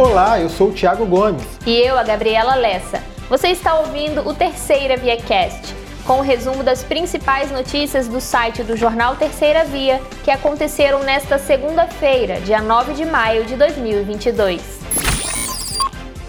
[0.00, 1.44] Olá, eu sou o Thiago Gomes.
[1.66, 3.02] E eu, a Gabriela Lessa.
[3.28, 5.74] Você está ouvindo o Terceira ViaCast,
[6.06, 11.38] com o resumo das principais notícias do site do jornal Terceira Via, que aconteceram nesta
[11.38, 14.79] segunda-feira, dia 9 de maio de 2022.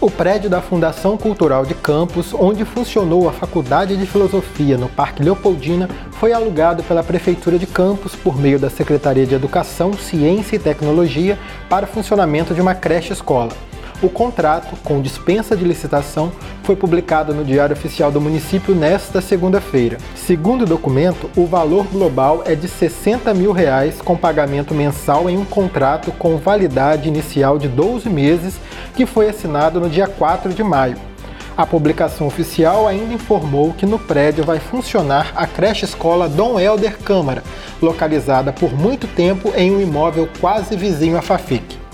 [0.00, 5.22] O prédio da Fundação Cultural de Campos, onde funcionou a Faculdade de Filosofia no Parque
[5.22, 10.58] Leopoldina, foi alugado pela Prefeitura de Campos por meio da Secretaria de Educação, Ciência e
[10.58, 13.52] Tecnologia para o funcionamento de uma creche-escola.
[14.02, 16.32] O contrato, com dispensa de licitação,
[16.62, 19.98] foi publicado no Diário Oficial do Município nesta segunda-feira.
[20.14, 25.36] Segundo o documento, o valor global é de 60 mil reais com pagamento mensal em
[25.36, 28.54] um contrato com validade inicial de 12 meses
[28.94, 30.96] que foi assinado no dia 4 de maio.
[31.54, 36.96] A publicação oficial ainda informou que no prédio vai funcionar a creche escola Dom Helder
[37.00, 37.44] Câmara,
[37.82, 41.89] localizada por muito tempo em um imóvel quase vizinho à Fafic.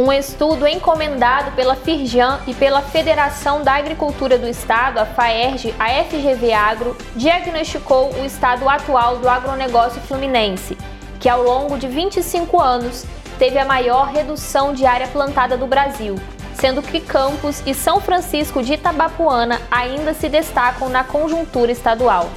[0.00, 5.88] Um estudo encomendado pela Firjan e pela Federação da Agricultura do Estado, a FAERJ, a
[6.04, 10.74] FGV Agro, diagnosticou o estado atual do agronegócio fluminense,
[11.20, 13.04] que ao longo de 25 anos
[13.38, 16.16] teve a maior redução de área plantada do Brasil,
[16.54, 22.30] sendo que Campos e São Francisco de Itabapuana ainda se destacam na conjuntura estadual.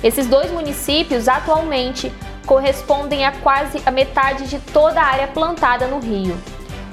[0.00, 2.12] Esses dois municípios atualmente
[2.46, 6.38] correspondem a quase a metade de toda a área plantada no Rio.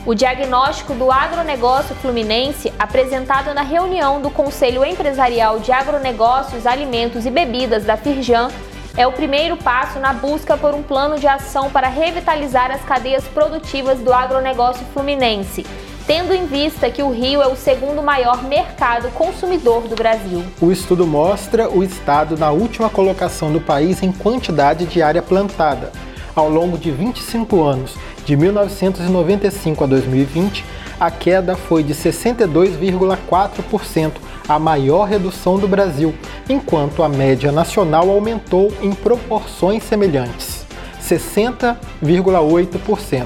[0.07, 7.29] O diagnóstico do agronegócio fluminense, apresentado na reunião do Conselho Empresarial de Agronegócios, Alimentos e
[7.29, 8.47] Bebidas da Firjan,
[8.95, 13.25] é o primeiro passo na busca por um plano de ação para revitalizar as cadeias
[13.25, 15.65] produtivas do agronegócio fluminense,
[16.07, 20.41] tendo em vista que o Rio é o segundo maior mercado consumidor do Brasil.
[20.61, 25.91] O estudo mostra o estado na última colocação do país em quantidade de área plantada.
[26.33, 27.97] Ao longo de 25 anos,
[28.27, 30.63] de 1995 a 2020,
[30.99, 34.11] a queda foi de 62,4%,
[34.49, 36.13] a maior redução do Brasil,
[36.49, 40.65] enquanto a média nacional aumentou em proporções semelhantes,
[41.01, 43.25] 60,8%.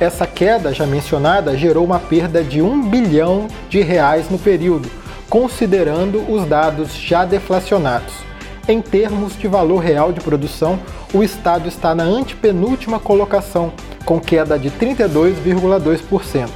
[0.00, 4.90] Essa queda já mencionada gerou uma perda de 1 bilhão de reais no período,
[5.30, 8.33] considerando os dados já deflacionados.
[8.66, 10.78] Em termos de valor real de produção,
[11.12, 13.70] o estado está na antepenúltima colocação,
[14.06, 16.48] com queda de 32,2%.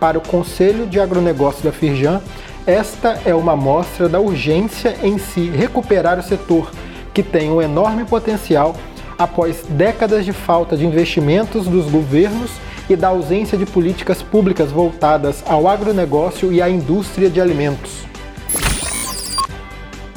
[0.00, 2.22] Para o Conselho de Agronegócio da Firjan,
[2.66, 6.70] esta é uma mostra da urgência em se recuperar o setor,
[7.12, 8.74] que tem um enorme potencial
[9.18, 12.50] após décadas de falta de investimentos dos governos
[12.88, 18.10] e da ausência de políticas públicas voltadas ao agronegócio e à indústria de alimentos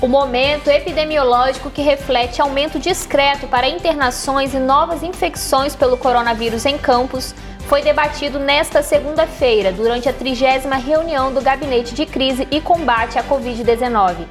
[0.02, 6.78] o momento epidemiológico que reflete aumento discreto para internações e novas infecções pelo coronavírus em
[6.78, 7.34] campos
[7.68, 13.24] foi debatido nesta segunda-feira, durante a trigésima reunião do Gabinete de Crise e Combate à
[13.24, 14.28] Covid-19.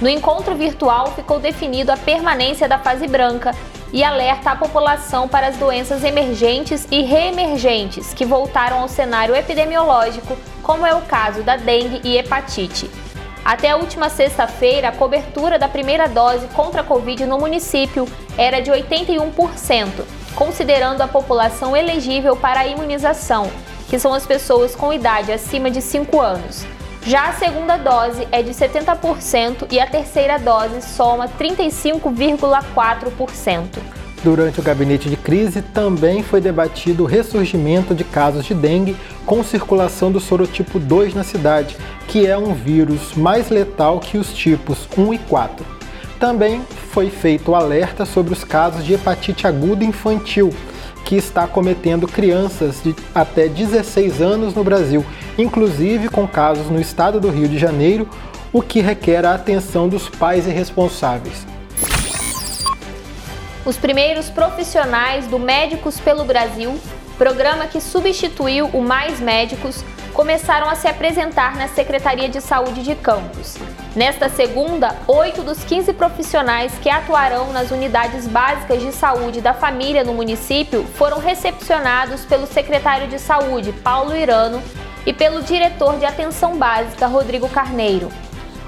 [0.00, 3.54] No encontro virtual ficou definido a permanência da fase branca
[3.92, 10.36] e alerta a população para as doenças emergentes e reemergentes que voltaram ao cenário epidemiológico,
[10.62, 12.90] como é o caso da dengue e hepatite.
[13.44, 18.60] Até a última sexta-feira, a cobertura da primeira dose contra a Covid no município era
[18.60, 19.90] de 81%,
[20.34, 23.50] considerando a população elegível para a imunização,
[23.90, 26.64] que são as pessoas com idade acima de 5 anos.
[27.06, 33.94] Já a segunda dose é de 70% e a terceira dose soma 35,4%.
[34.24, 39.42] Durante o gabinete de crise, também foi debatido o ressurgimento de casos de dengue com
[39.42, 41.76] circulação do sorotipo 2 na cidade,
[42.08, 45.64] que é um vírus mais letal que os tipos 1 e 4.
[46.18, 50.54] Também foi feito alerta sobre os casos de hepatite aguda infantil,
[51.04, 55.04] que está cometendo crianças de até 16 anos no Brasil,
[55.36, 58.08] inclusive com casos no estado do Rio de Janeiro,
[58.52, 61.46] o que requer a atenção dos pais e responsáveis.
[63.66, 66.78] Os primeiros profissionais do Médicos pelo Brasil,
[67.14, 72.94] programa que substituiu o Mais Médicos, começaram a se apresentar na Secretaria de Saúde de
[72.94, 73.56] Campos.
[73.96, 80.04] Nesta segunda, oito dos 15 profissionais que atuarão nas unidades básicas de saúde da família
[80.04, 84.62] no município foram recepcionados pelo secretário de Saúde, Paulo Irano,
[85.06, 88.08] e pelo diretor de Atenção Básica, Rodrigo Carneiro.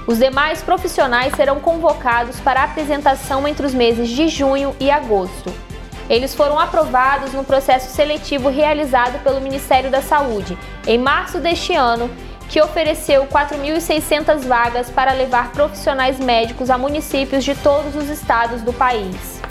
[0.05, 5.66] Os demais profissionais serão convocados para apresentação entre os meses de junho e agosto.
[6.09, 12.09] Eles foram aprovados no processo seletivo realizado pelo Ministério da Saúde em março deste ano,
[12.47, 18.71] que ofereceu 4.600 vagas para levar profissionais médicos a municípios de todos os estados do
[18.71, 19.41] país.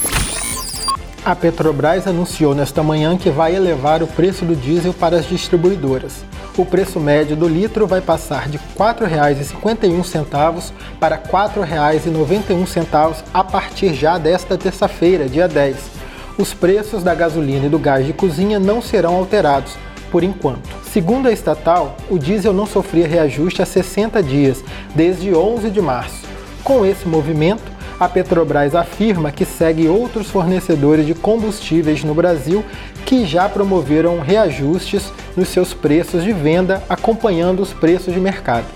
[1.22, 6.24] A Petrobras anunciou nesta manhã que vai elevar o preço do diesel para as distribuidoras.
[6.56, 13.92] O preço médio do litro vai passar de R$ 4,51 para R$ 4,91 a partir
[13.92, 15.95] já desta terça-feira, dia 10.
[16.38, 19.72] Os preços da gasolina e do gás de cozinha não serão alterados,
[20.10, 20.68] por enquanto.
[20.84, 24.62] Segundo a estatal, o diesel não sofria reajuste há 60 dias,
[24.94, 26.26] desde 11 de março.
[26.62, 27.62] Com esse movimento,
[27.98, 32.62] a Petrobras afirma que segue outros fornecedores de combustíveis no Brasil
[33.06, 38.66] que já promoveram reajustes nos seus preços de venda, acompanhando os preços de mercado.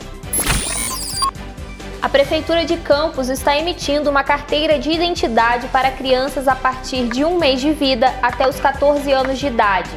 [2.02, 7.26] A Prefeitura de Campos está emitindo uma carteira de identidade para crianças a partir de
[7.26, 9.90] um mês de vida até os 14 anos de idade.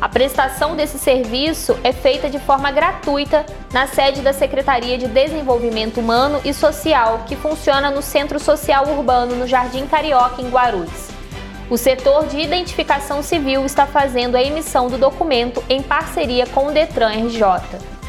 [0.00, 6.00] A prestação desse serviço é feita de forma gratuita na sede da Secretaria de Desenvolvimento
[6.00, 11.10] Humano e Social, que funciona no Centro Social Urbano, no Jardim Carioca, em Guarulhos.
[11.68, 16.72] O setor de identificação civil está fazendo a emissão do documento em parceria com o
[16.72, 17.99] Detran RJ.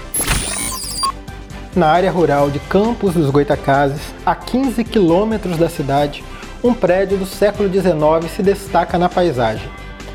[1.75, 6.23] Na área rural de Campos dos Goitacazes, a 15 quilômetros da cidade,
[6.63, 9.69] um prédio do século XIX se destaca na paisagem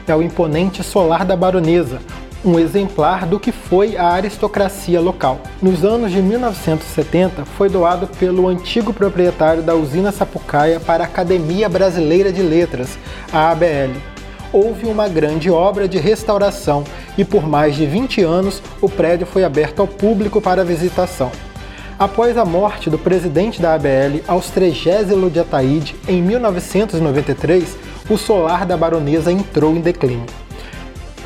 [0.07, 1.99] é o imponente Solar da Baronesa,
[2.45, 5.41] um exemplar do que foi a aristocracia local.
[5.61, 11.69] Nos anos de 1970, foi doado pelo antigo proprietário da usina Sapucaia para a Academia
[11.69, 12.97] Brasileira de Letras,
[13.33, 14.16] a ABL.
[14.57, 16.83] Houve uma grande obra de restauração
[17.19, 21.31] e por mais de 20 anos o prédio foi aberto ao público para visitação.
[21.99, 24.23] Após a morte do presidente da ABL,
[24.55, 27.77] 30 de Ataíde, em 1993,
[28.09, 30.25] o solar da baronesa entrou em declínio.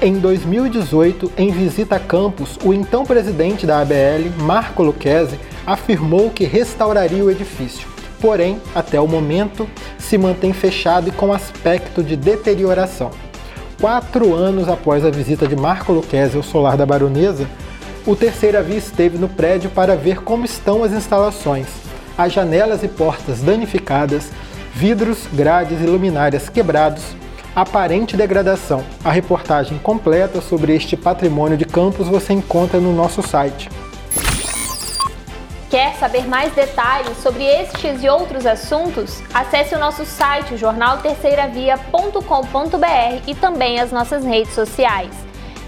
[0.03, 6.47] Em 2018, em visita a Campos, o então presidente da ABL, Marco Lucchese, afirmou que
[6.47, 7.87] restauraria o edifício.
[8.21, 9.69] Porém, até o momento,
[9.99, 13.11] se mantém fechado e com aspecto de deterioração.
[13.81, 17.47] Quatro anos após a visita de Marco Lucchese ao solar da baronesa,
[18.07, 21.67] o Terceira Via esteve no prédio para ver como estão as instalações.
[22.17, 24.31] As janelas e portas danificadas,
[24.75, 27.03] vidros, grades e luminárias quebrados,
[27.57, 28.85] aparente degradação.
[29.03, 33.71] A reportagem completa sobre este patrimônio de campos você encontra no nosso site.
[35.71, 39.23] Quer saber mais detalhes sobre estes e outros assuntos?
[39.33, 45.15] Acesse o nosso site, jornalterceiravia.com.br e também as nossas redes sociais.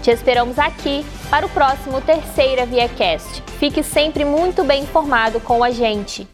[0.01, 3.41] Te esperamos aqui para o próximo Terceira Via Cast.
[3.57, 6.27] Fique sempre muito bem informado com a gente.